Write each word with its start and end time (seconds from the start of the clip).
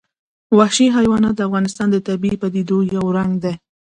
وحشي 0.57 0.85
حیوانات 0.95 1.33
د 1.35 1.41
افغانستان 1.47 1.87
د 1.91 1.97
طبیعي 2.07 2.37
پدیدو 2.41 2.77
یو 2.95 3.05
رنګ 3.17 3.31
دی. 3.43 3.53